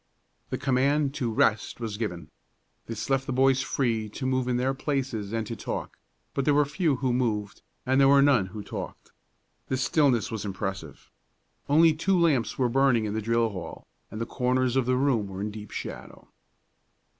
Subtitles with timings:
[0.49, 2.31] The command to "Rest!" was given.
[2.87, 5.99] This left the boys free to move in their places and to talk;
[6.33, 9.11] but there were few who moved and there were none who talked.
[9.67, 11.11] The stillness was impressive.
[11.69, 15.27] Only two lamps were burning in the drill hall, and the corners of the room
[15.27, 16.27] were in deep shadow.